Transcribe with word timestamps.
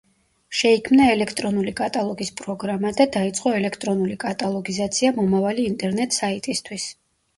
შეიქმნა 0.59 1.09
ელექტრონული 1.15 1.73
კატალოგის 1.81 2.31
პროგრამა 2.41 2.93
და 3.01 3.07
დაიწყო 3.17 3.53
ელექტრონული 3.59 4.17
კატალოგიზაცია 4.27 5.13
მომავალი 5.21 5.71
ინტერნეტ–საიტისთვის. 5.75 6.89